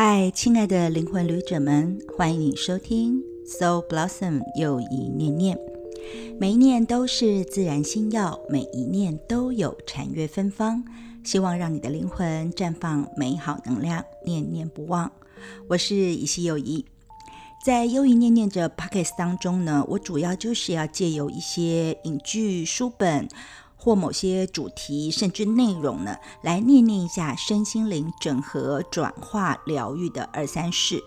[0.00, 5.58] 嗨，亲爱的灵魂旅者们，欢迎你收听 Soul Blossom 又一念念。
[6.38, 10.84] 每一念都是自然心药，每一念都有禅悦芬芳。
[11.24, 15.10] 希望让你的灵魂绽放美好能量，念念不忘。
[15.68, 16.84] 我是以西友谊，
[17.66, 23.28] 在优一念念这 Pockets 当中呢，我主要就是要借由一些影剧、书本。
[23.88, 31.02] 或某些主题甚至内容呢，来念念一下身心灵整合、转化、疗愈的二三事。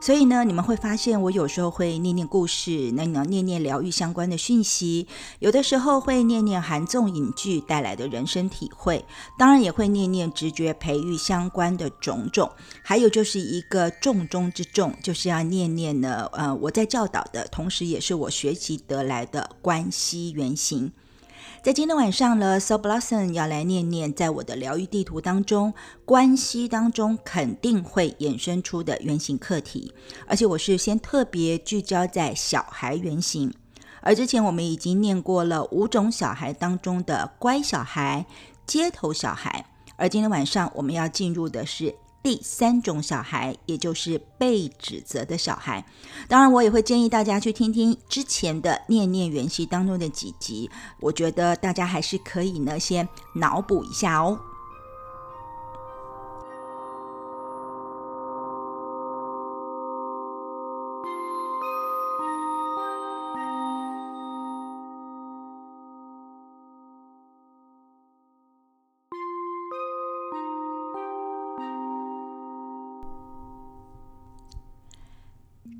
[0.00, 5.06] 所以呢，你们会发现我有时候会念念故事，那你要念念疗愈相关的讯息；
[5.38, 9.04] 有的时候会念念韩综影剧带来的人生体会，
[9.38, 12.50] 当然也会念念直觉培育相关的种种。
[12.82, 20.90] 还有就是一个重中之重，就是要念念呢，呃，我在教导的同时，也是我学习得来的关系原型。
[21.64, 25.72] 在今天晚上呢，So Blossom 要来念念，在我的疗愈地图当中，
[26.04, 29.94] 关系当中肯定会衍生出的原型课题，
[30.26, 33.50] 而且我是先特别聚焦在小孩原型，
[34.02, 38.26] 而之前我们已经念过了五种小孩当中的乖小孩、
[38.66, 39.64] 街头小孩，
[39.96, 41.94] 而今天晚上我们要进入的是。
[42.24, 45.84] 第三种小孩，也就是被指责的小孩。
[46.26, 54.40] 当然，我也会建议大家去听听之前的《念念缘系》当中的几集，我觉得大家还是可以呢，先脑补一下哦。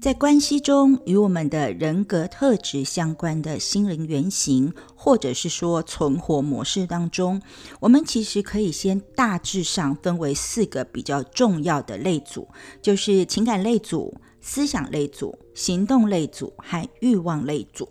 [0.04, 7.40] 在关系中，与我们的人格特质相关的心灵原型，或者是说存活模式当中，
[7.80, 12.46] 我们其实可以先大致上分为四个比较重要的类组，
[12.82, 17.88] 就是情感类组、思想类组、行动类组和欲望类组。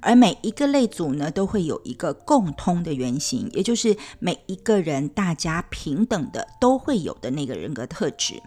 [0.00, 8.42] 而每一个类组呢，都会有一个共通的原型，也就是每一个人大家平等的都会有的那个人格特质。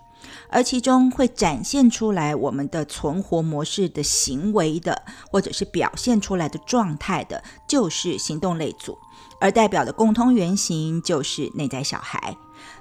[0.49, 8.97] 而其中会展现出来我们的存活模式的行为的，或者是表现出来的状态的，就是行动类组，
[9.39, 12.37] 而代表的共通原型就是内在小孩。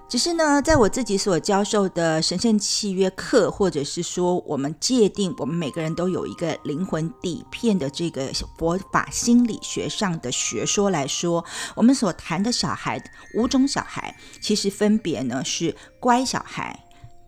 [0.07, 11.45] 只是呢，在我自己所教授的神圣契约课，或者是说我们界定我们每个人都有一个灵魂底片的这个佛法心理学上的学说来说，
[11.75, 13.03] 我们所谈的小孩
[13.35, 16.84] 五种小孩，其实分别呢是乖小孩。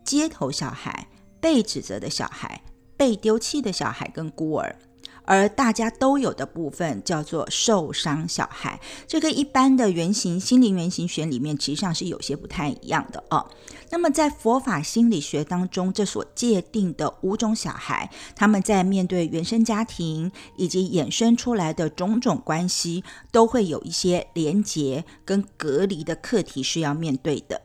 [0.06, 1.08] 街头小孩、
[1.40, 2.62] 被指责的小孩、
[2.96, 4.78] 被丢弃的小孩跟孤儿，
[5.24, 8.80] 而大家都有的部分叫做受伤小孩。
[9.08, 13.50] 这个一般的原型心灵原型学里面，实际上是有些不太一样的哦。
[13.90, 23.02] 那么在佛法心理学当中，这所界定的五种小孩，他们在面对原生家庭以及衍生出来的种种关系，
[23.32, 27.60] 都会有一些连结跟隔离的课题是要面对的。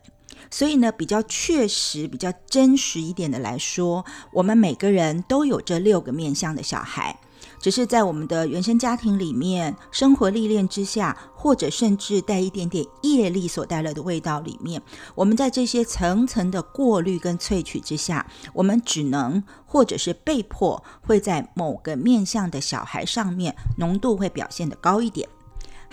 [0.52, 7.18] 所以呢，比较确实、比较真实一点的来说，我们每个人都有这六个面相的小孩，
[7.58, 14.82] 只是在我们的原生家庭里面、生活历练之下，或者甚至带一点点业力所带来的味道里面，
[15.16, 25.30] 我们在这些层层的过滤跟萃取之下，我们只能或者是被迫会在某个面相的小孩上面浓度会表现的高一点。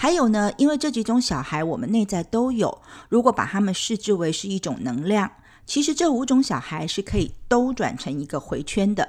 [0.01, 5.29] 还有呢，因为这几种小孩我们内在都有，如果把他们视之为是一种能量，
[5.67, 9.09] 其实这五种小孩是可以兜转成一个回圈的，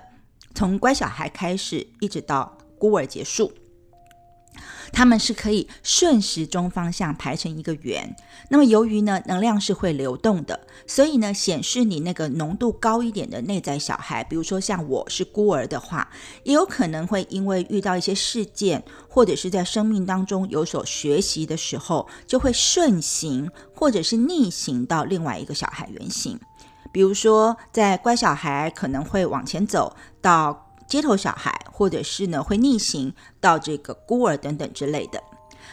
[0.55, 3.53] 从乖小孩开始，一直到孤儿结束。
[4.91, 8.15] 他们是可以顺时钟方向排成一个圆。
[8.49, 16.09] 那么由于呢能量是会流动的，所以呢显示你那个浓度高一点的内在小孩，比如说像我是孤儿的话，
[16.43, 26.39] 也有可能会因为遇到一些事件，或者是在生命当中有所学习的时候，就会顺行或者是逆行到另外一个小孩原型。
[26.91, 30.65] 比如说在乖小孩可能会往前走到。
[30.89, 35.23] 街头小孩，或者是呢会逆行到这个孤儿等等之类的。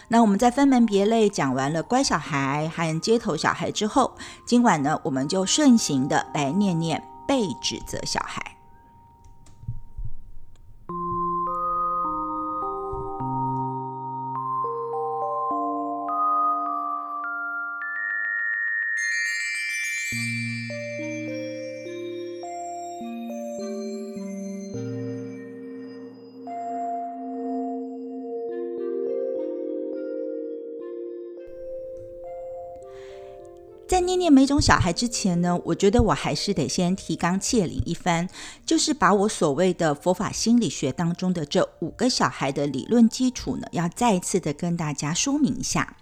[0.09, 4.15] 那我们在分门别类讲完了乖小孩和街头小孩之后，
[4.47, 8.56] 今晚呢我们就顺行的来念念被指责小孩。
[34.07, 38.29] 念念每种小孩之前呢，我觉得我还是得先提纲挈领一番，
[38.65, 45.97] 就是把我所谓的佛法心理学当中的这五个小孩的理论基础呢，要再一次的跟大家说明一下。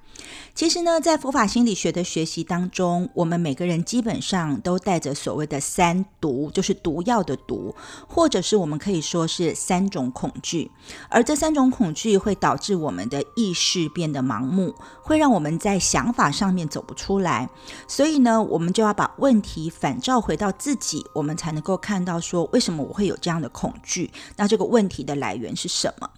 [0.54, 7.74] 其实呢，在佛法心理学的学习当中，我们每个人基本上都带着所谓的三毒，就是毒药的毒，
[8.08, 10.70] 或者是我们可以说是三种恐惧。
[11.08, 17.48] 而这三种恐惧会导致我们的意识变得盲目，会让我们在想法上面走不出来。
[17.88, 24.10] 所以呢，我们就要把问题反照回到自己，我们才能够看到说，为什么我会有这样的恐惧？
[24.36, 26.08] 那这个问题的来源是什么？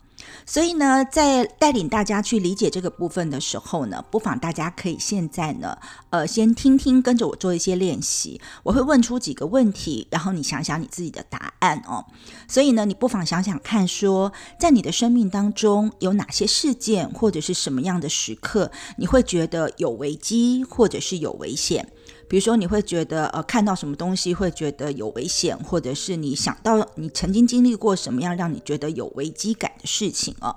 [0.45, 5.77] 所以呢，在带领大家去理解这个部分的时候呢，不妨大家可以现在呢，
[6.11, 8.41] 呃，先听听，跟着我做一些练习。
[8.63, 12.05] 我会问出几个问题，然后你想想你自己的答案哦。
[12.49, 21.89] 所以呢，你不妨想想看，说在你的生命当中有哪些事件或者是什么样的时刻，你会觉得有危机或者是有危险。
[22.29, 30.55] 比如说，你会觉得呃，看到什么东西会觉得有危险，或者是你想到你曾经经历过什么样让你觉得有危机感的事情哦。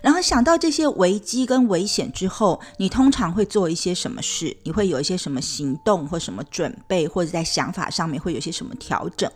[0.00, 4.56] 然后想到这些危机跟危险之后，你通常会做一些什么事？
[4.64, 9.30] 你会有一些什么行动或什么准备，或者在想法上面会有些什么调整？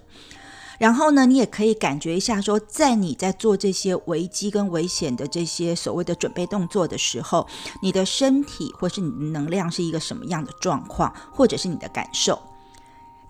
[0.79, 7.47] 然后呢，你也可以感觉一下，说在你在做这些危机跟危险的这些所谓的准备动作的时候，
[7.83, 12.39] 你的身体或是你的能量是一个什么样的状况，或者是你的感受。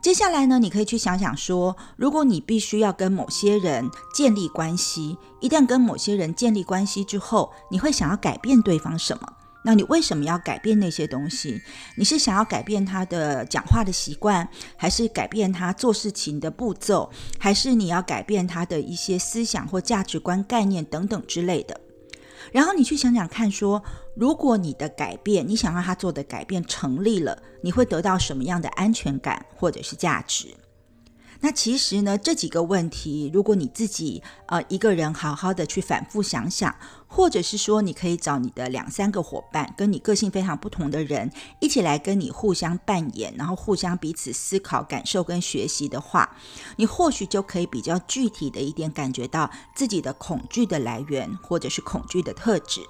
[0.03, 9.27] 接下来呢，你可以去想想说，如果你必须要跟某些人建立关系，一旦跟某些人建立关系之后，你会想要改变对方什么？
[9.67, 11.61] 那你为什么要改变那些东西？
[11.97, 21.81] 你是想要改变他的讲话的习惯，还是改变他做事情的步骤，还是你要改变他的一些思想或价值观、概念等等之类的？
[22.53, 23.83] 然后你去想想看，说
[24.15, 30.47] 如果你的改变，你想让他做的改变成立了，你会得到什么样的安全感或者是价值？
[31.41, 36.75] 那其实呢，这几个问题，如果你自己呃一个人好好的去反复想想，
[37.06, 41.31] 或者是说你可以找你的两三个伙伴，跟你个性非常不同的人
[41.61, 46.37] 一起来跟你互相扮演，然后互相彼此思考、感受跟学习的话，
[46.77, 52.81] 你或许就可以比较具体的一点感觉到自己的恐惧的来源，或者是恐惧的特质。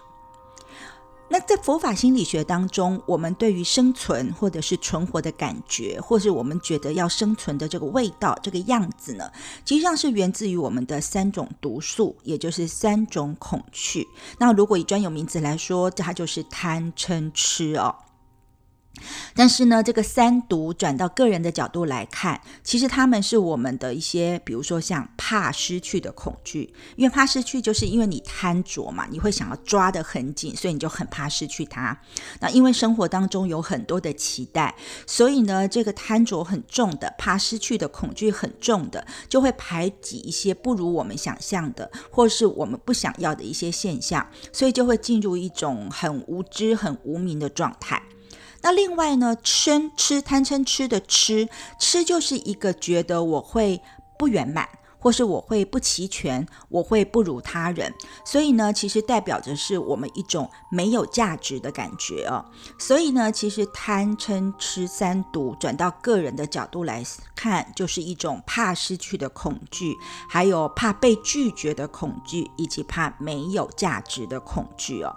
[1.29, 9.31] 那在佛法心理学当中，我们对于生存或者是存活的感觉，或是我们觉得要生存的这个味道、这个样子呢，
[9.65, 14.07] 实际上是源自于我们的三种毒素，也就是三种恐惧。
[14.39, 17.95] 那如果以专有名词来说，它就是贪嗔痴哦。
[19.35, 31.99] 但是呢，这个三毒转到个人的角度来看，其实他们是我们的一些，比如说像怕失去的恐惧，因为怕失去，就是因为你贪着嘛，你会想要抓得很紧，所以你就很怕失去它。
[32.41, 34.75] 那因为生活当中有很多的期待，
[35.07, 48.03] 所以呢，这个贪着很重的，怕失去的恐惧很重的，就会排挤一些不如我们想象的，或是我们不想要的一些现象，所以就会进入一种很无知、很无名的状态。
[48.63, 51.49] 那另外呢，嗔吃贪嗔吃的吃
[51.79, 53.81] 吃就是一个觉得我会
[54.19, 54.69] 不圆满。
[54.99, 57.93] 或是我会不齐全，我会不如他人，
[58.25, 62.45] 所以呢，其实代表着是我们一种没有价值的感觉哦。
[62.79, 69.97] 所以呢，其实贪嗔痴三毒转到个人的角度来看，就是一种怕失去的恐惧，
[70.29, 75.15] 还有怕被拒绝的恐惧，以及怕没有价值的恐惧哦。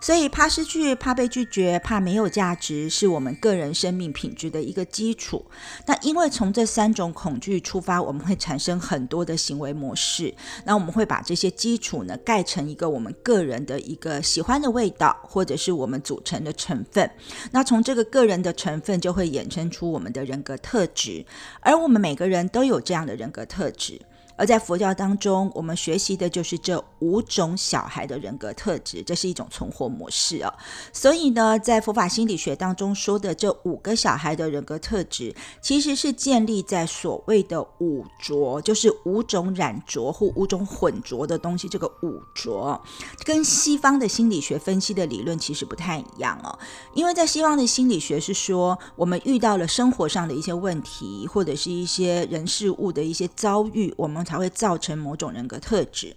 [0.00, 5.44] 所以怕失去、怕被拒绝、怕没有价值，是我们个人生命品质的一个基础。
[5.86, 9.15] 那因为从这三种恐惧出发，我们会产生很多。
[9.16, 10.34] 多的行为模式，
[10.66, 17.10] 那我们会把这些基础呢盖成一个我们个人的一个喜欢的味道，或者是我们组成的成分。
[17.50, 21.24] 那从这个个人的成分就会衍生出我们的人格特质，
[21.60, 23.98] 而我们每个人都有这样的人格特质。
[24.36, 30.52] 而在佛教当中，我们学习的就是这五种小孩的人格特质，这是一种存活模式啊。
[30.92, 41.68] 所以呢，在佛法心理学当中说的这五个小孩的人格特质，其实是建立在所谓的五浊，就是五种染浊或五种混浊的东西。
[41.68, 42.80] 这个五浊
[43.24, 46.58] 跟西方的心理学分析的理论其实不太一样哦，
[46.94, 56.16] 因为在西方的心理学是说，我们遇到了生活上的一些问题，或者是一些人事物的一些遭遇，我们才会造成某种人格特质，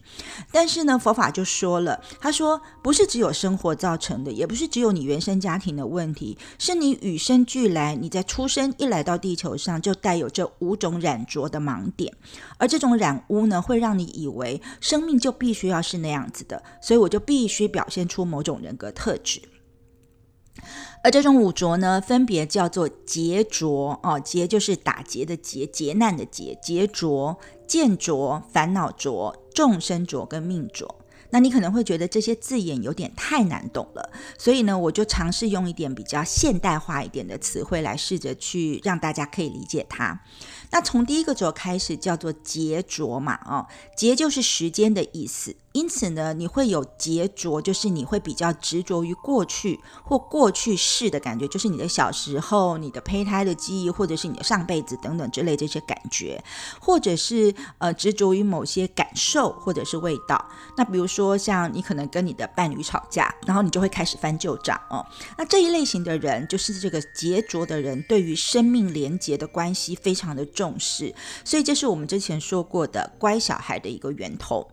[0.51, 12.11] 但是呢，佛法就说了，他说不是只有生活造成的，也不是只有你原生家庭的问题，是你与生俱来，你在出生一来到地球上就带有这五种染浊的盲点，
[12.57, 19.39] 而这种染污呢，会让你以为生命就必须要是那样子的，所以我就必须表现出某种人格特质。
[21.01, 27.39] 而这种五浊呢，分别叫做劫浊哦，劫就是打劫的劫，劫难的劫，劫浊、
[27.69, 30.95] 见浊、烦恼浊、众生浊跟命浊。
[31.31, 40.19] 那你可能会觉得这些字眼有点太难懂了，所以呢，我就尝试用一点比较现代化一点的词汇来试着去让大家可以理解它。
[40.71, 45.55] 那从第一个浊开始叫做劫浊嘛，哦，劫就是时间的意思。
[45.71, 56.43] 因此呢，你会有执着，就是你会比较执着于过去或过去式的感觉，就是你的小时候、你的胚胎的记忆，或者是你的上辈子等等之类这些感觉，
[56.81, 60.43] 或者是呃执着于某些感受或者是味道。
[60.75, 65.05] 那比如说像你可能跟你的伴侣吵架，然后你就会开始翻旧账哦。
[65.37, 71.13] 那这一类型的人，就是这个执着的人，对于生命连结的关系非常的重视，
[71.45, 74.67] 所以这是我们之前说过的乖小孩的一个源头。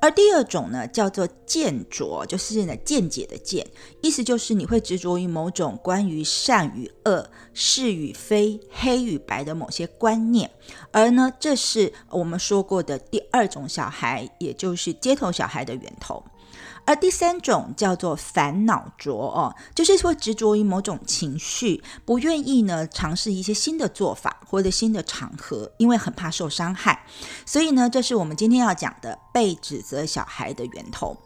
[0.00, 3.66] 而第二种呢，叫做见着，就是呢见解的见，
[4.02, 10.50] 意思就是你会执着于某种关于善与恶、是与非、黑与白的某些观念，
[10.90, 16.22] 而呢，这是我们说过的第二种小孩，也就是街头小孩的源头。
[16.86, 27.06] 而第三种叫做烦恼着哦，就是会执着于某种情绪，不愿意呢尝试一些新的做法或者新的场合，因为很怕受伤害。
[27.46, 31.16] 所以呢，这是我们今天要讲的被指责小孩的源头。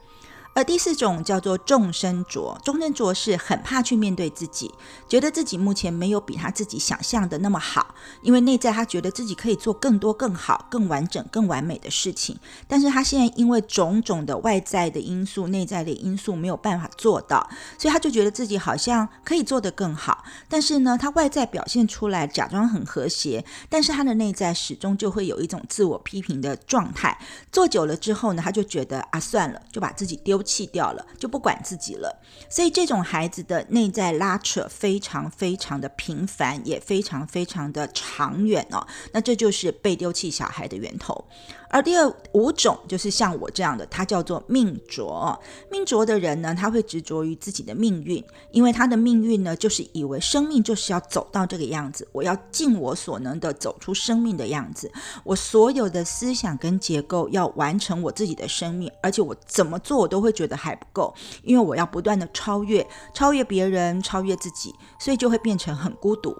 [0.59, 4.75] 而第四种叫做众生浊，众生浊是很怕去面对自己，
[5.09, 12.37] 觉得自己目前没有比他自己想象的那么好，因为内在他觉得自己可以做更多、更好、更完整、更完美的事情，
[12.67, 17.49] 但是他现在因为种种的外在的因素、内在的因素没有办法做到，
[17.79, 27.17] 所以他就觉得自己好像可以做得更好，但是呢，他外在表现出来假装很和谐，但是他的内在始终就会有一种自我批评的状态，
[27.53, 30.43] 做久了之后呢，他就觉得啊，算了，就把自己丢。
[30.49, 32.23] 弃掉了，就不管自己了。
[32.49, 38.87] 所以这种孩子的内在拉扯非常非常的频繁，也非常非常的长远哦。
[39.13, 41.27] 那这就是被丢弃小孩的源头。
[41.71, 45.39] 而第二五种就是像我这样的，他叫做命浊。
[45.71, 54.91] 命浊的人呢，他会执着于自己的命运，因为他的命运呢，就是以为生命就是要走到这个样子，我要尽我所能的走出生命的样子。
[55.25, 66.37] 我所有的思想跟结构要完成我自己的生命，而且我怎么做我都会会觉得还不够，因为我要不断的超越，超越别人，超越自己，所以就会变成很孤独。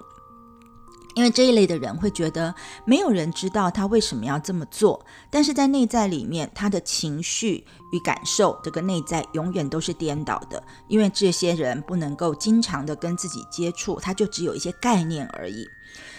[1.15, 2.53] 因为这一类的人会觉得
[2.85, 10.63] 没有人知道他为什么要这么做，但是在内在里面，他的情绪与感受，这个内在永远都是颠倒的。
[10.87, 15.65] 因为这些人不能够经常的跟自己接触，他就只有一些概念而已。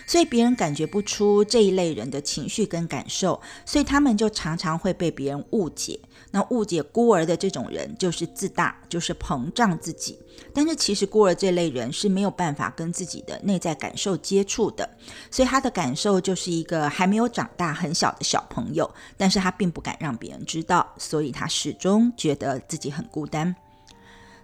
[0.07, 6.00] 所以别人感觉不出这一类人的情绪跟感受，所以他们就常常会被别人误解。
[6.30, 10.18] 那误解孤儿的这种人就是自大，就是膨胀自己。
[10.54, 14.88] 但是其实孤儿这类人是没有办法跟自己的内在感受接触的，
[15.30, 23.54] 所以他的感受就是一个还没有长大很小的小朋友，但是他并不敢让别人知道，所以他始终觉得自己很孤单。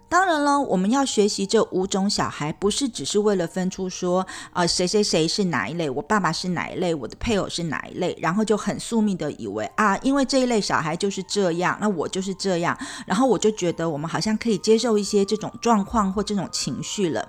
[0.08, 17.28] 当然了，我们要学习这五种小孩，不是只是为了分出说，呃，谁谁谁是哪一类，我爸爸是哪一类，我的配偶是哪一类，然后就很宿命的以为啊，因为这一类小孩就是这样，那我就是这样，然后我就觉得我们好像可以接受一些这种状况或这种情绪了。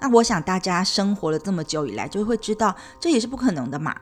[0.00, 3.94] 那我想大家生活了这么久以来，就会知道这也是不可能的嘛。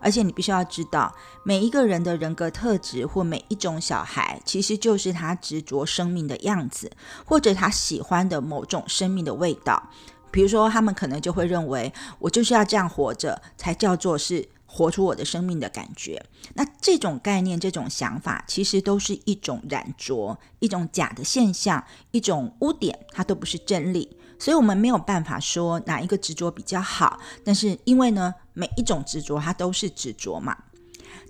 [0.00, 6.90] 而且你必须要知道，每一个人的人格特质或每一种小孩，其实就是他执着生命的样子，
[7.24, 9.90] 或者他喜欢的某种生命的味道。
[10.30, 16.20] 比如说，他们可能就会认为，我就是要这样活着，才叫做是活出我的生命的感觉。
[16.54, 24.16] 那这种概念、这种想法，其实都是一种染着，一种假的现象，一种污点，它都不是真理。
[24.38, 30.56] 所以，我们没有办法说哪一个执着比较好，但是因为呢，每一种执着它都是执着嘛。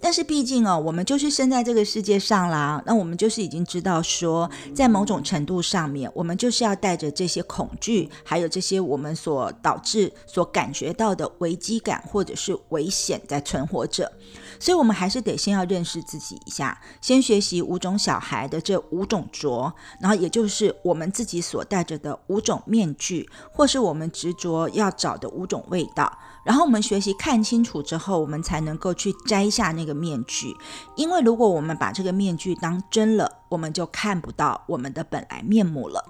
[0.01, 14.11] 但是毕竟哦，我们就是生在这个世界上啦，那我们就是已经知道说，在某种程度上面，我们就是要带着这些恐惧，还有这些我们所导致、所感觉到的危机感或者是危险在存活着。
[14.59, 26.19] 所以，我们还是得先要认识自己一下，先学习五种小孩的这五种着，然后也就是我们自己所戴着的五种面具，或是我们执着要找的五种味道。
[26.45, 30.55] 然后我们学习看清楚之后，我们才能够去摘下那个面具。
[30.95, 36.05] 因为如果我们把这个面具当真了，我们就看不到我们的本来面目了。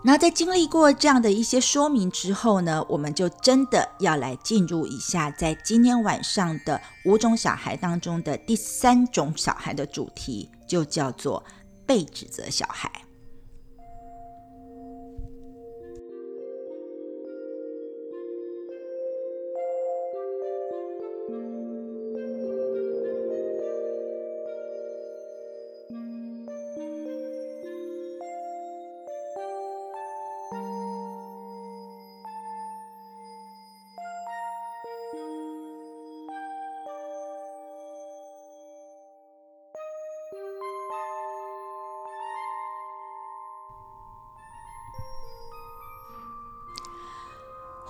[0.00, 11.44] 那在经历过这样的一些说明之后呢，我们就真的要来进入一下，在今天晚上的五种小孩当中的第三种小孩的主题，就叫做
[11.84, 12.90] 被指责小孩。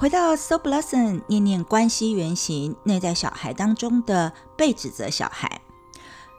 [0.09, 5.61] 回到 So Blossom 念念关系原型内在小孩当中的被指责小孩，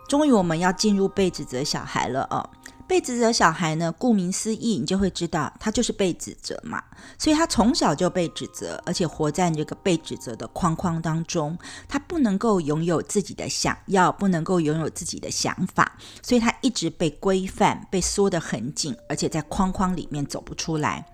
[0.08, 2.50] 终于我们要进入被指责小孩了哦。
[2.88, 6.84] 被指责小孩呢，顾名思义，你就会知道他就是被指责嘛，
[7.20, 11.56] 所以他从小就被指责，而且活在这个被指责的框框当中，
[11.88, 21.06] 他不能够拥有自己的想要，不能够拥有自己的想法，所以他一直被规范，被缩得很紧，而且在框框里面走不出来。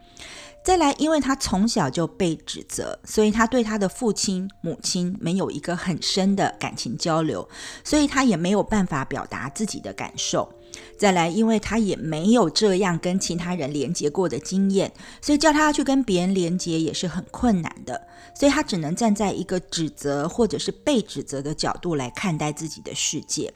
[0.66, 7.48] 再来，因为他从小就被指责，所以他对他的父亲、母亲没有一个很深的感情交流，
[7.84, 10.52] 所以他也没有办法表达自己的感受。
[10.98, 14.92] 再来，因为他也没有这样跟其他人连接过的经验，
[15.22, 18.02] 所以叫他去跟别人连接也是很困难的，
[18.34, 23.54] 所以他只能站在一个指责或者是被指责的角度来看待自己的世界。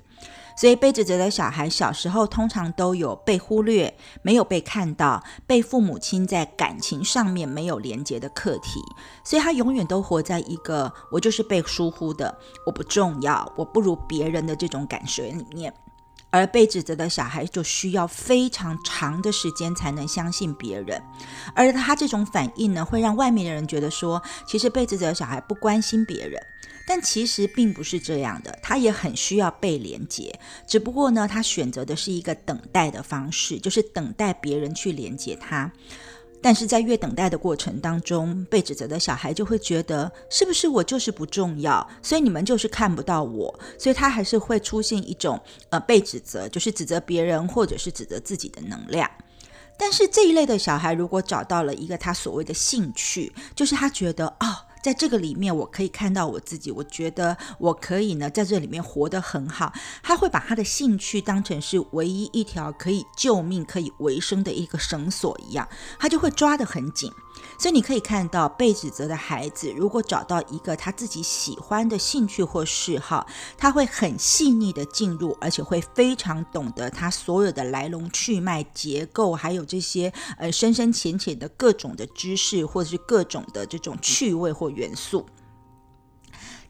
[0.60, 8.82] 所以被指责的小孩小时候通常都有被忽略、没有被看到、被父母亲在感情上面没有连接的课题，
[9.24, 15.74] 所以他永远都活在一个我就是被疏忽的、我不重要、我不如别人的这种感觉里面。
[16.30, 21.02] 而被指责的小孩就需要非常长的时间才能相信别人，
[21.56, 26.38] 而他这种反应呢，会让外面的人觉得说，其实被指责的小孩不关心别人。
[26.92, 35.72] 但其实并不是这样的，他也很需要被连接，只不过呢，他选择的是一个等待的方式，就是等待别人去连接他。
[36.42, 49.08] 但是在越等待的过程当中，被指责的小孩就会觉得，是不是我就是不重要，所以你们就是看不到我，所以他还是会出现一种呃被指责，就是指责别人或者是指责自己的能量。
[49.78, 54.66] 但是这一类的小孩，如果找到了一个他所谓的兴趣，就是他觉得哦。
[54.82, 56.72] 在这个里面，我可以看到我自己。
[56.72, 59.74] 我觉得我可以呢，在这里面活得很好。
[60.02, 65.68] 他会把他的兴趣当成是唯一一条可以救命、可以维生的一个绳索一样，
[66.00, 67.12] 他就会抓得很紧。
[67.58, 85.26] 所以你可以看到，被指责的孩子，如果找到一个他自己喜欢的兴趣或嗜好，他会很细腻的进入，而且会非常懂得他所有的来龙去脉、结构，还有这些呃深深浅浅的各种的知识，或者是各种的这种趣味或元素。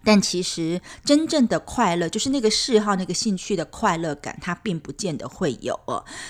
[0.04, 5.78] 但其实真正的快乐，就是那个嗜好、那个兴趣的快乐感，它并不见得会有。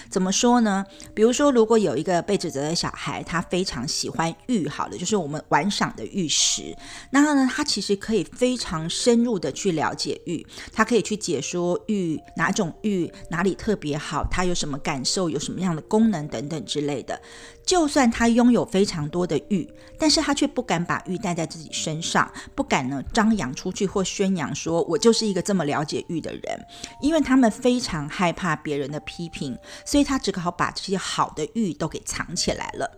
[0.09, 0.85] 怎么说呢？
[1.13, 6.75] 比如说，如果有一个被指责的小孩，他非常喜欢玉，好了，就是我们玩赏的玉石，
[7.11, 17.21] 那呢，他其实可以非常深入的去了解玉，他可以去解说玉哪种玉哪里特别好，它有什么感受，有什么样的功能等等之类的。
[17.65, 26.65] 就算他拥有非常多的玉，但是他却不敢把玉戴在自己身上，不敢呢张扬出去或宣扬说，我就是一个这么了解玉的人，
[27.01, 32.89] 因为他们非常害怕别人的批评，所以他只好把这些好的玉都给藏起来了。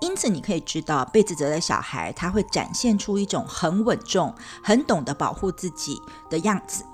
[0.00, 4.32] 因此，你可以知道，被指责的小孩他会展现出一种很稳重、
[4.62, 6.84] 很懂得保护自己的样子。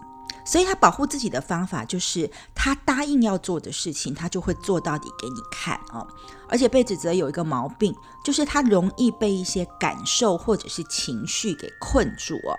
[0.46, 6.06] 所以他保护自己的方法就是，他答应要做的事情，他就会做到底给你看哦。
[6.48, 12.52] 而且被指责有一个毛病，就是他容易被一些感受或者是情绪给困住哦。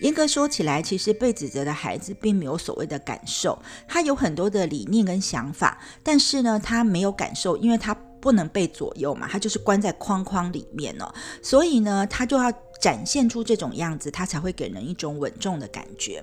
[0.00, 11.12] 严格说起来，其实被指责的孩子并没有所谓的感受，他有很多的理念跟想法，但是呢，他没有感受，因为他不能被左右嘛，他就是关在框框里面哦。
[11.42, 12.52] 所以呢，他就要。
[12.80, 16.22] 展现出这种样子，他才会给人一种稳重的感觉。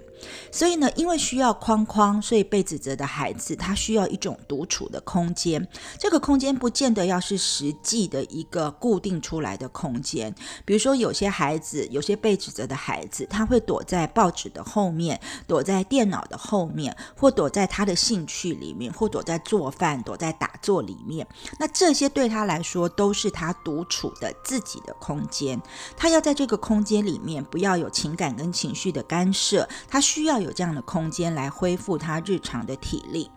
[0.51, 5.67] 所以呢，因为需要框框，所以被指责的孩子他需要一种独处的空间。
[5.97, 10.33] 这个空间不见得要是实际的一个固定出来的空间。
[10.65, 21.25] 比如说，有些孩子，有些被指责的孩子，他会躲在报纸的后面，躲在电脑的后面，或躲在他的兴趣里面，或躲在做饭、躲在打坐里面。
[21.59, 25.59] 那这些对他来说都是他独处的自己的空间。
[25.97, 26.51] 他要在这。
[26.51, 33.31] 个空间里面不要有情感跟情绪的干涉，他需要有这样的空间来恢复他日常的体力。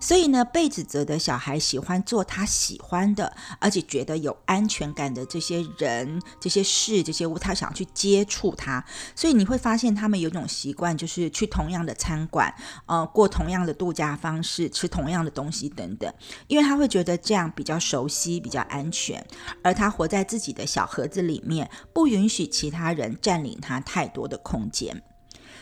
[0.00, 8.84] 所以呢，被指责的小孩喜欢做他喜欢的，而且觉得有安全感的这些人、这些事、这些物，他想去接触他。
[9.14, 12.52] 所以你会发现，他们有一种习惯，就是去同样的餐馆，
[12.86, 16.12] 呃，过同样的度假方式，吃同样的东西等等，
[16.48, 19.24] 因为他会觉得这样比较熟悉、比较安全。
[19.62, 25.02] 而他活在自己的小盒子里面，不允许其他人占领他太多的空间。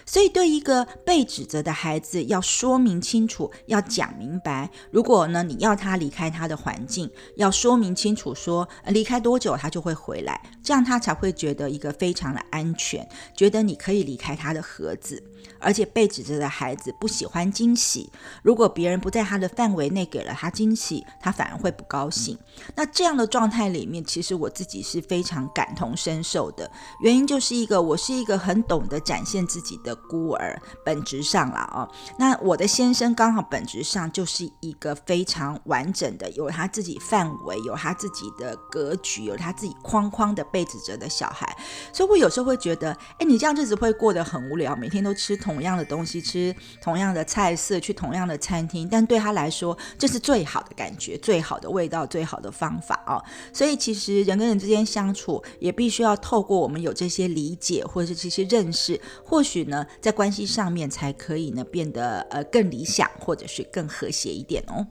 [0.08, 4.70] 所以，对一个被指责的孩子，要说明清楚，要讲明白。
[4.90, 15.22] 如果呢，你要他离开他的环境，要说明清楚，说离开多久他就会回来，这样他才会觉得一个非常的安全，觉得你可以离开他的盒子。
[15.60, 18.10] 而且被指责的孩子不喜欢惊喜，
[18.42, 22.38] 如果别人不在他的范围内给了他惊喜，他反而会不高兴。
[22.74, 26.70] 那这样的状态里面，其实我自己是非常感同身受的。
[27.00, 31.88] 原因就是一个，我是一个很懂得展现自己的孤儿，本质上啦哦。
[32.18, 41.56] 那我的先生刚好本质上就是一个非常完整的，有他自己范围，有他自己的格局，有他自己框框的被指责的小孩。
[41.92, 45.38] 所以我有时候会觉得，哎，你这样日子会过得很无聊，每天都吃。
[45.48, 53.16] 同样的东西吃，同样的菜色，去同样的餐厅，但对他来说，这是最好的感觉，最好的味道，最好的方法哦。
[53.50, 64.86] 所以，其实人跟人之间相处，也必须要透过我们有这些理解，或者是这些认识，或许呢，在关系上面才可以呢变得呃更理想，或者是更和谐一点哦。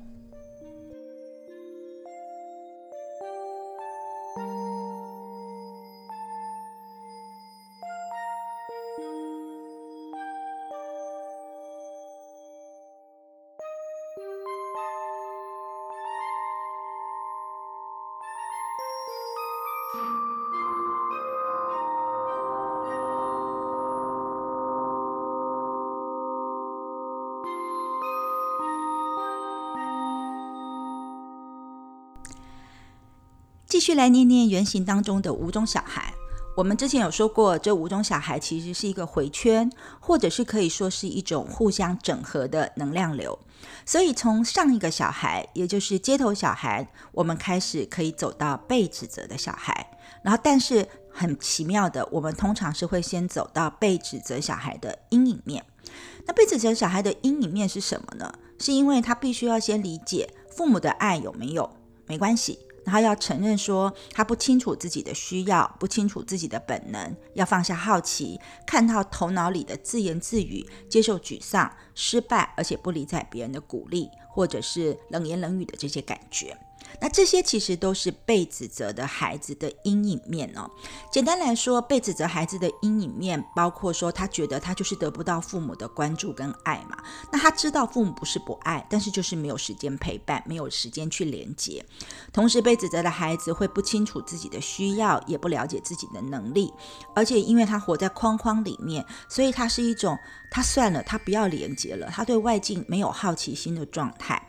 [33.87, 36.13] 续来念念原型当中的五种小孩。
[36.57, 39.71] 我们之前有说过，这五种小孩其实是一个回圈，
[40.01, 43.39] 或者是可以说是一种互相整合的能量流。
[43.85, 49.97] 所以从上一个小孩，也就是街头小孩，我们开始可以走到被指责的小孩。
[50.21, 55.63] 然后，但是很奇妙的，我们通常是会先走到被指责小孩的阴影面。
[56.25, 58.33] 那被指责小孩的阴影面是什么呢？
[58.59, 61.69] 是因为他必须要先理解父母的爱有没有，
[62.05, 62.59] 没关系。
[62.87, 76.57] 然后要承认说他不清楚自己的需要，不清楚自己的本能，要放下好奇，看到头脑里的自言自语，接受沮丧、失败，而且不理睬别人的鼓励，或者是冷言冷语的这些感觉。
[76.99, 80.69] 那这些其实都是被指责的孩子的阴影面哦。
[81.11, 86.97] 简单来说，被指责孩子的阴影面包括说，他觉得他就是得不到父母的关注跟爱嘛。
[87.31, 91.85] 那他知道父母不是不爱，但是就是没有时间陪伴，没有时间去连接。
[92.33, 96.73] 同时，被指责的孩子会不清楚自己的需要，也不了解自己的能力，
[97.15, 100.17] 而且因为他活在框框里面，所以他是一种
[100.49, 104.41] 他算了，他不要连接了，他对外境没有好奇心的状态。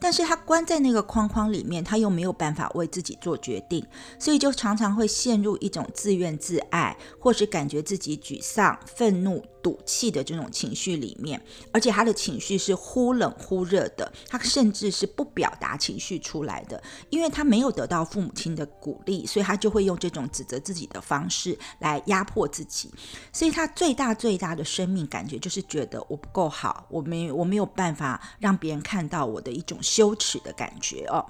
[0.00, 3.84] 但是他关在那个框框里面，他又没有办法为自己做决定，
[4.18, 9.44] 所以就常常会陷入一种自怨自艾，或是感觉自己沮丧、愤怒。
[9.62, 16.80] 赌气的这种情绪里面，而且他的情绪是忽冷忽热的，他甚至是不表达情绪出来的，
[17.10, 22.88] 因为他没有得到父母亲的鼓励，所以他就会用这种指责自己的方式来压迫自己，
[23.32, 31.24] 所以他最大最大的生命感觉就是觉得我不够好，我没我没有办法让别人看到我的一种羞耻的感觉哦。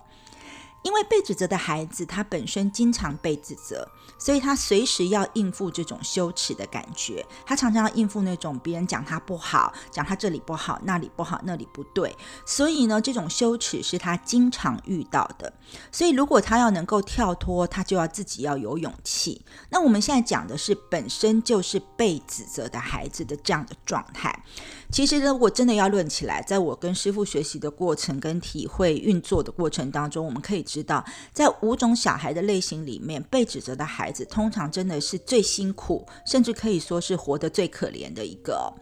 [0.87, 7.27] 因为被指责的孩子，他本身经常被指责，所以他随时要应付这种羞耻的感觉。
[7.44, 12.16] 他常常要应付那种别人讲他不好，讲他这里不好，那里不好，那里不对。
[12.44, 15.53] 所以呢，这种羞耻是他经常遇到的。
[15.90, 19.44] 所以如果他要能够跳脱，他就要自己要有勇气。
[19.70, 24.44] 那我们现在讲的是本身就是被指责的孩子的这样的状态。
[24.92, 38.73] 其实呢，我真的要论起来，在我跟师傅学习的过程、跟体会运作的过程当中，我们可以知道，在五种小孩的类型里面，被指责的孩子通常真的是最辛苦，甚至可以说是活得最可怜的一个。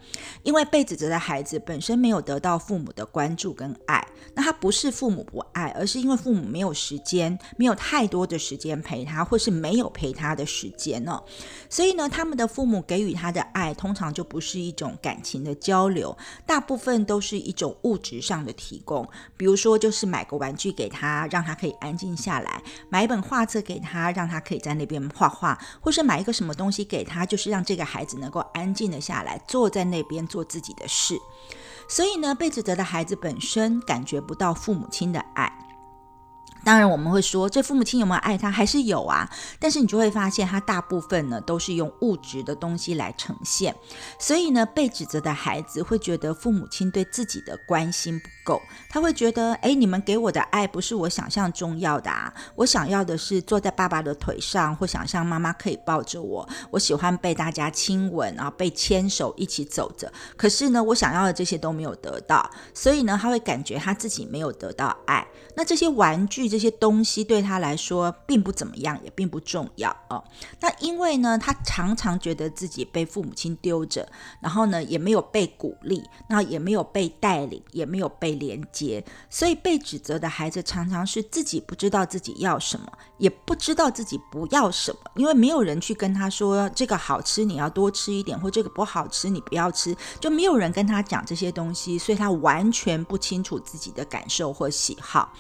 [0.43, 11.23] 因为被指责的孩子本身没有得到父母的关注跟爱，那他不是父母不爱，而是因为父母没有时间，没有太多的时间陪他，或是没有陪他的时间呢。
[11.71, 15.95] 所以呢，他们的父母给予他的爱，通常就不是一种感情的交流。
[15.95, 31.19] 流大部分都是一种物质上的提供，比如说就是买个玩具给他，让他可以安静下来；买一本画册给他，让他可以在那边画画；或是买一个什么东西给他，就是让这个孩子能够安静的下来，坐在那边做自己的事。
[31.87, 35.53] 所以呢，被指责的孩子本身感觉不到父母亲的爱。
[36.65, 39.29] 当然，我们会说，这父母亲有没有爱他，还是有啊。
[39.61, 43.77] 但是你就会发现，他大部分呢都是用物质的东西来呈现。
[44.19, 52.33] 所以呢，被指责的孩子会觉得父母亲对自己的关心不够，他会觉得，哎，你们给我的爱不是我想象中要的啊。
[52.55, 56.49] 我想要的是坐在爸爸的腿上，或想象妈妈可以抱着我。
[56.71, 60.11] 我喜欢被大家亲吻啊，被牵手一起走着。
[60.35, 65.27] 可是呢，我想要的这些都没有得到，所以呢，他会感觉他自己没有得到爱。
[65.55, 66.54] 那这些玩具。
[66.55, 70.23] 这些东西对他来说并不怎么样，也并不重要哦。
[70.61, 82.87] 那因为呢，他常常觉得自己被父母亲丢着，然后呢，也没有被鼓励，那也没有被带领，也没有被连接，所以被指责的孩子常常是自己不知道自己要什么，
[83.19, 95.33] 也不知道自己不要什么，因为没有人去跟他说这个好吃你要多吃一点，或这个不好吃你不要吃，就没有人跟他讲这些东西，所以他完全不清楚自己的感受或喜好。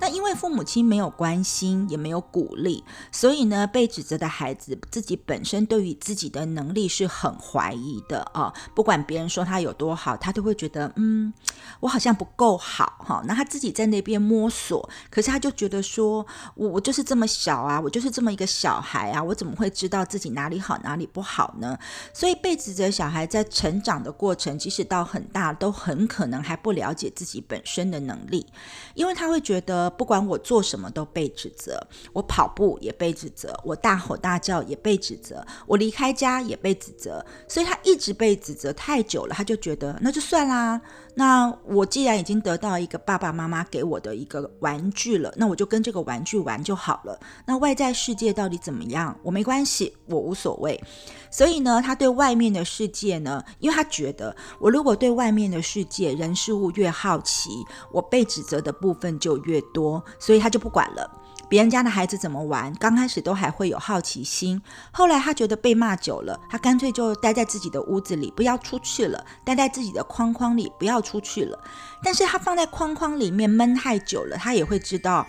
[0.00, 8.52] 那因为父母亲没有关心，也没有鼓励，所以呢，被指责的孩子自己本身对于自己的能力是很怀疑的啊。
[8.74, 11.32] 不管别人说他有多好，他都会觉得，嗯，
[11.80, 13.22] 我好像不够好哈。
[13.26, 21.76] 那他自己在那边摸索，可是他就觉得说，我我就是这么小啊，我就是这么一个小孩啊，我怎么会知道自己哪里好哪里不好呢？
[22.12, 28.46] 所以被指责小孩在成长的过程，即使到很大，都很可能还不了解自己本身的能力，
[28.94, 29.87] 因为他会觉得。
[29.90, 31.80] 不管我做什么都被指责，
[32.12, 40.80] 我跑步也被指责，我大吼大叫也被指责，我离开家也被指责，所以他一直被指责太久了，他就觉得那就算啦。
[41.18, 47.18] 那我既然已经得到一个爸爸妈妈给我的一个玩具了，那我就跟这个玩具玩就好了。
[47.44, 50.80] 那外在世界到底怎么样，我没关系，我无所谓。
[51.28, 57.50] 所以呢，他对外面的世界呢，因为他觉得我如果对外面的世界人事物越好奇，
[57.90, 61.10] 我被指责的部分就越多，所以他就不管了。
[61.48, 71.58] 别人家的孩子怎么玩，刚开始都还会有好奇心，后来他觉得被骂久了，他干脆就待在自己的屋子里，不要出去了，待在自己的框框里，不要出去了。
[72.02, 75.26] 但是他放在框框里面闷太久了，他也会知道。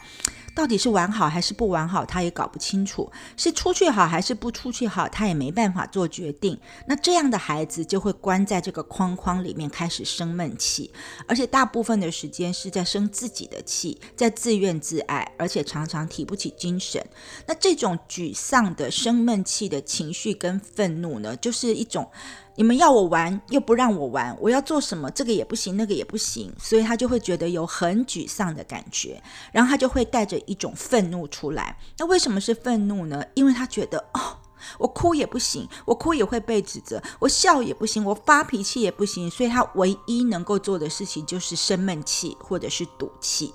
[0.60, 6.60] 到底是玩好还是不玩好，他也搞不清楚；是出去好还是不出去好，他也没办法做决定。
[6.86, 10.92] 那这样的孩子就会关在这个框框里面，开始生闷气，
[11.28, 17.02] 而且大部分的时间是在生自己的气，在自怨自艾，而且常常提不起精神。
[17.46, 22.12] 那这种沮丧的生闷气的情绪跟愤怒呢，就是一种。
[22.60, 31.78] 你们要我玩又不让我玩，我要做什么这个也不行，那个也不行，所以他就会觉得有很沮丧的感觉，然后他就会带着一种愤怒出来。
[31.98, 33.24] 那为什么是愤怒呢？
[33.34, 34.36] 因为他觉得哦，
[34.78, 43.54] 我哭也不行，我哭也会被指责，我笑也不行，我发脾气也不行，所以他唯一能够做的事情就是生闷气或者是赌气。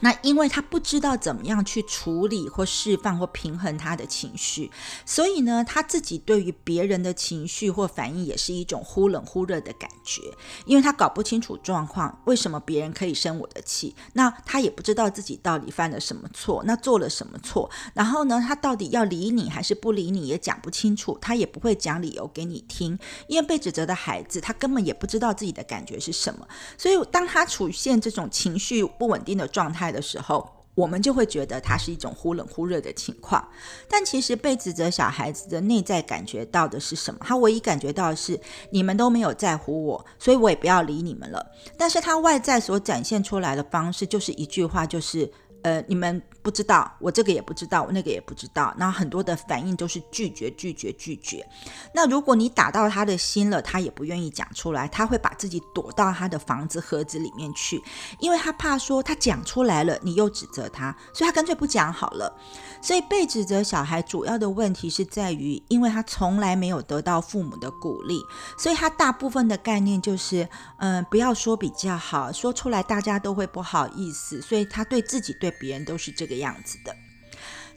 [0.00, 4.70] 那因为他不知道怎么样去处理或释放或平衡他的情绪，
[5.04, 10.22] 所以呢，他自己对于别人的情绪或反应也是一种忽冷忽热的感觉。
[10.64, 13.94] 因为他搞不清楚状况，为什么别人可以生我的气？
[14.12, 17.70] 那他也不知道自己到底犯了什么错，那做了什么错？
[17.94, 22.98] 然后呢，他到底要理你还是不理你，也讲不清楚，他也不会讲理由给你听。
[23.28, 29.85] 因为被指责的孩子，他根本也不知道自己的感觉是什么，所以当他出现这种情绪不稳定的状态。
[29.90, 33.46] 的时候，我们就会觉得它是一种忽冷忽热的情况。
[33.88, 37.20] 但其实被指责小孩子的内在感觉到的是什么？
[37.22, 38.38] 他唯一感觉到的是
[38.70, 41.44] 你们都没有在乎我，所以我也不要理你们了。
[41.76, 45.30] 但是他外在所展现出来的方式，就是一句话，就是
[45.62, 46.22] 呃，你们。
[46.46, 48.72] 不知道，我这个也不知道，我那个也不知道。
[48.78, 51.44] 那很多的反应都是拒绝、拒绝、拒绝。
[51.92, 57.82] 那如果你打到他的心了，他也不愿意讲出来，他会把自己躲到他的房子盒子里面去，
[58.20, 62.32] 因为他怕说他讲出来了，你又指责他，所以他干脆不讲好了。
[62.80, 68.20] 所以被指责小孩主要的问题是在于，因为他从来没有得到父母的鼓励，
[68.56, 76.35] 所以他大部分的概念就是，嗯，不要说比较好，说出来大家都会不好意思，所以他对自己对别人都是这个。
[76.36, 76.96] 样子的。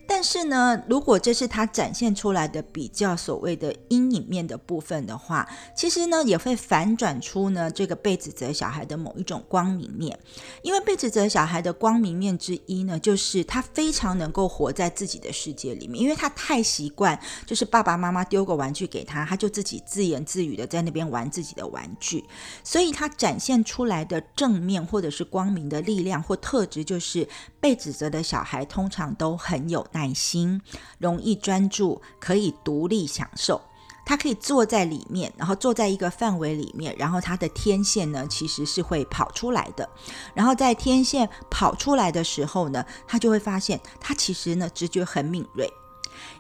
[0.10, 10.18] 但是呢，如果这是他展现出来的比较所谓的阴影面的部分的话，其实呢也会反转出呢这个被指责小孩的某一种光明面。
[10.64, 22.26] 因为被指责小孩的光明面之一呢，就是他非常能够活在自己的世界里面，因为他太习惯，就是爸爸妈妈丢个玩具给他，他就自己自言自语的在那边玩自己的玩具，
[22.64, 29.86] 所以他展现出来的正面或者是光明的力量或特质，就是被指责的小孩通常都很有。
[30.00, 30.62] 耐心，
[30.98, 33.60] 容易专注，可以独立享受。
[34.06, 39.88] 他可以坐在里面，然后坐在一个范围里面，然后他的天线呢其实是会跑出来的。
[40.34, 45.72] 然后在天线跑出来的时候呢，他就会发现他其实呢直觉很敏锐。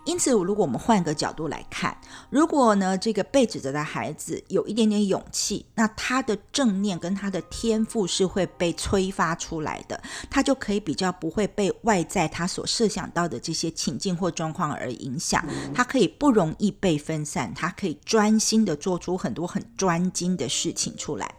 [0.10, 1.95] 因此，如果我们换个角度来看，
[2.32, 15.45] 如果呢这个被指责的孩子有一点点勇气，那他的正念跟他的天赋是会被催发出来的，他就可以比较不会被外在他所设想到的这些情境或状况而影响，
[15.76, 21.36] 他可以不容易被分散，他可以专心的做出很多很专精的事情出来。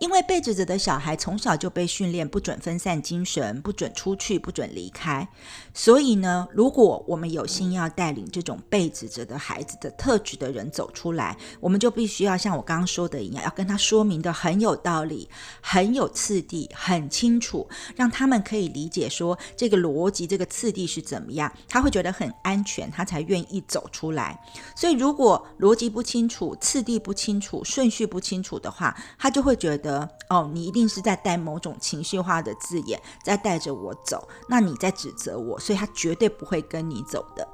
[0.00, 5.28] 因为被指责的小孩从小就被训练不准分散精神，不准出去，不准离开。
[5.74, 15.28] 所以呢，如果我们有心要带领这种被指责的孩子的特质的人走出来，我们就必须要像我刚刚说的一样，要跟他说明的很有道理、
[15.60, 24.38] 很有次第、很清楚，让他们可以理解说这个逻辑、这个次第是怎么样，他会觉得很安全，他才愿意走出来。
[24.76, 30.08] 所以，如果逻辑不清楚、次第不清楚、顺序不清楚的话，他就会觉得。
[30.28, 37.46] 哦，你一定是在带某种情绪化的字眼，在带着我走，那你在指责我，所以他绝对不会跟你走的。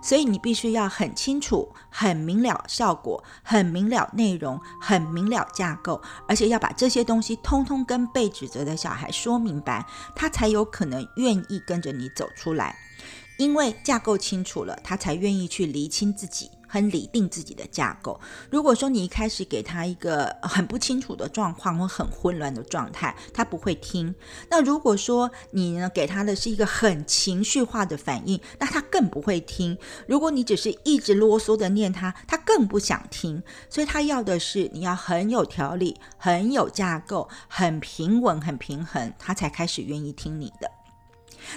[0.00, 12.76] 所以你必须要很清楚、很明了效果、很明了内容、很明了架构，而且要把这些东西通通跟被指责的小孩说明白，他才有可能愿意跟着你走出来。
[13.38, 16.50] 因为架构清楚了，他才愿意去厘清自己。
[16.68, 18.20] 很理定自己的架构。
[18.50, 24.14] 如果说你一开始给他一个很不清楚的状况或很混乱的状态，他不会听。
[24.50, 29.76] 那如果说你呢给他的是一个很情绪化的反应，那他更不会听。
[30.06, 33.42] 如果你只是一直啰嗦的念他，他更不想听。
[33.70, 40.77] 所以他要的是你要很有条理、很有架构、很平稳、很平衡，他才开始愿意听你的。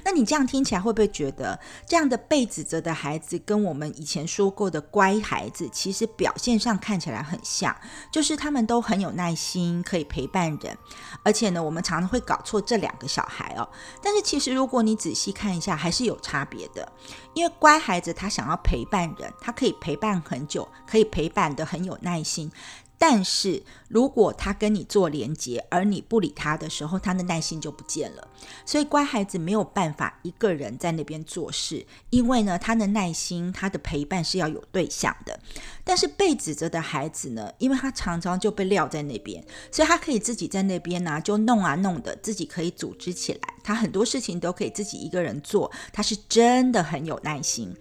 [0.03, 7.75] 那你这样听起来会不会觉得，这样的被指责的孩子跟我们以前说过的乖孩子，其实表现上看起来很像，
[8.11, 10.77] 就是他们都很有耐心，可以陪伴人，
[11.23, 13.67] 而且呢，我们常常会搞错这两个小孩哦。
[14.01, 16.91] 但是其实如果你仔细看一下，还是有差别的，
[17.33, 22.51] 因为乖孩子他想要陪伴人，他可以陪伴很久，可以陪伴的很有耐心。
[23.03, 28.27] 但是如果他跟你做连接，而你不理他的时候，他的耐心就不见了。
[28.63, 35.39] 所以乖孩子没有办法一个人在那边做事，因为呢，他的耐心、他的陪伴是要有对象的。
[35.83, 47.75] 但是被指责的孩子呢，因为他常常就被撂在那边，所以他可以自己在那边呢，就弄啊弄的，自己可以组织起来，他很多事情都可以自己一个人做，他是真的很有耐心。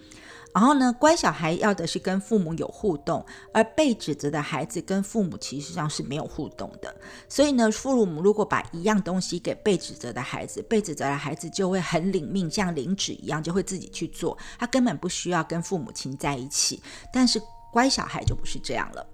[0.53, 6.95] 然后呢，乖小孩要的是跟父母有互动，而被指责的孩子跟父母其实上是没有互动的。
[7.29, 16.83] 所以呢，父母如果把一样东西给被指责的孩子，被指责的孩子就会很领命，像领旨一样，就会自己去做，他根本不需要跟父母亲在一起。
[17.13, 17.41] 但是
[17.73, 19.07] 乖小孩就不是这样了。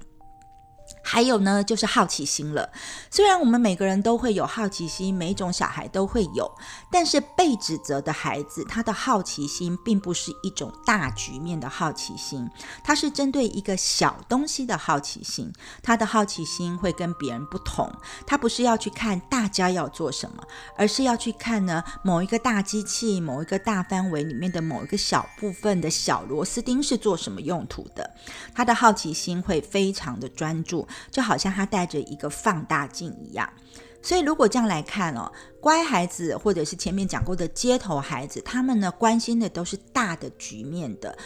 [1.08, 2.68] 还有呢，就是好奇心了。
[3.12, 6.50] 虽然我们每个人都会有好奇心，每一种小孩都会有，
[6.90, 12.50] 但是被指责的孩子，他的好奇心并不是一种大局面的好奇心，
[12.82, 15.52] 他是针对一个小东西的好奇心。
[15.80, 17.88] 他的好奇心会跟别人不同，
[18.26, 20.42] 他不是要去看大家要做什么，
[20.76, 28.10] 而是要去看呢某一个大机器、某一个大范围里面的某一个小部分的小螺丝钉是做什么用途的。
[28.52, 30.84] 他的好奇心会非常的专注。
[31.10, 33.50] 就好像他带着一个放大镜一样，
[34.02, 35.30] 所以如果这样来看哦，
[35.60, 41.16] 乖孩子或者是前面讲过的街头孩子，他们呢关心的都是大的局面的。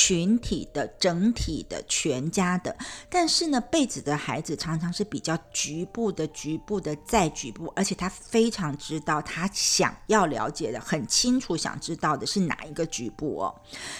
[0.00, 2.76] 群体的、整体的、全家的，
[3.10, 13.52] 但是呢，被子的孩子常常是比较局部的、局部的再局部，而且他非常知道他想要了解的很清楚，想知道的是哪一个局部哦。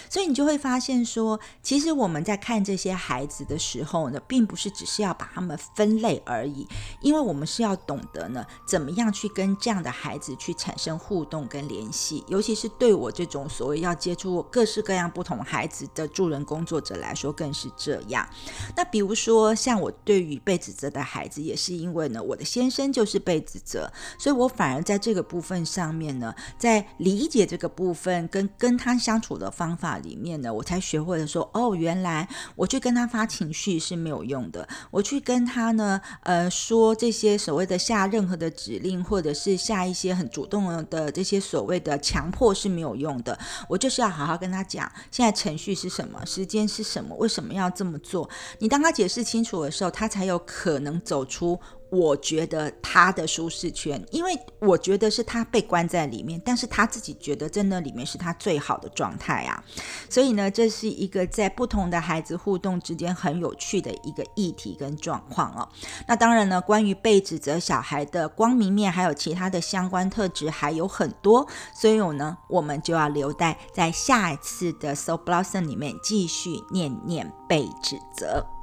[0.09, 6.65] 所以你就会发现说，其实我们在看这些孩子的时候呢，并不是只是要把他们分类而已，
[7.01, 15.88] 因为我们是要懂得呢，怎么样去跟这样的孩子去产生互动跟联系，尤其是对我这种所谓要接触各式各样不同孩子。
[15.93, 18.27] 的助人工作者来说更是这样。
[18.75, 43.37] 那比如说，像我对于被指责的孩子，也是因为呢，我的先生就是被指责，所以我反而在这个部分上面呢，在理解这个部分跟跟他相处的方法里面呢，我才学会了说，哦，原来我去跟他发情绪是没有用的，我去跟他呢，呃，说这些所谓的下任何的指令，或者是下一些很主动的这些所谓的强迫是没有用的，
[43.67, 45.68] 我就是要好好跟他讲，现在程序。
[45.73, 46.25] 是什么？
[46.25, 47.15] 时间是什么？
[47.17, 48.29] 为什么要这么做？
[48.59, 51.59] 你当他解释清楚的时候，他才有可能走出
[51.89, 59.63] 我觉得他的舒适圈，因为我觉得是他被关在里面，但是他自己觉得在那里面是他最好的状态啊。
[60.09, 65.67] 所以呢，这是一个在不同的孩子互动之间很有趣的一个议题跟状况哦。
[66.07, 78.58] 那当然呢，关于被指责小孩的光明面，还有其他的相关特质还有很多，所以我呢，我们就要留待在下一次的 So Blossom 里面继续念念被指责。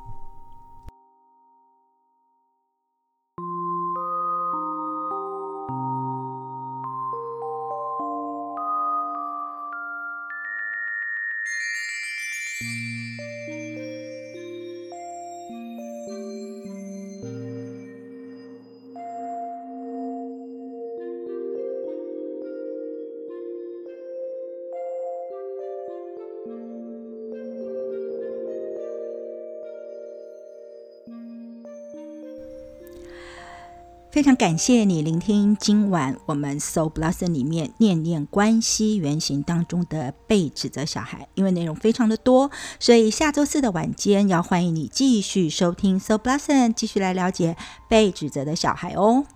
[34.17, 42.51] 非常感谢你聆听今晚我们 So Blossom 里面念念关系原型当中的被指责小孩，因为内容非常的多，
[42.81, 47.59] 所以下周四的晚间要欢迎你继续收听 So Blossom，继续来了解
[47.91, 49.27] 被指责的小孩哦。